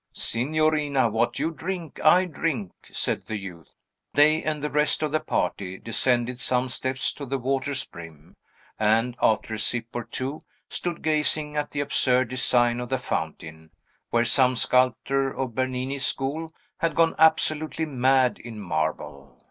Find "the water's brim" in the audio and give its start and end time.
7.27-8.35